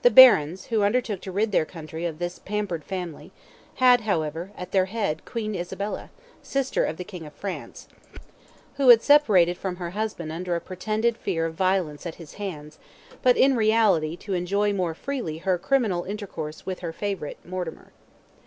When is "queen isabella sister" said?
5.26-6.82